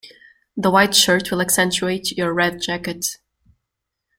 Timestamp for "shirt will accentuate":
0.95-2.13